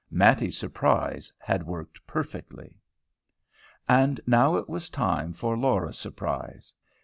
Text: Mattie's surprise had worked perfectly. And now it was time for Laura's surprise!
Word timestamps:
Mattie's 0.09 0.57
surprise 0.57 1.31
had 1.37 1.61
worked 1.67 2.07
perfectly. 2.07 2.79
And 3.87 4.19
now 4.25 4.55
it 4.55 4.67
was 4.67 4.89
time 4.89 5.31
for 5.31 5.55
Laura's 5.55 5.99
surprise! 5.99 6.73